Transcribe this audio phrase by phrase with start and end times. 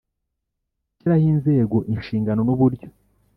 [0.87, 2.87] Gishyiraho inzego inshingano n uburyo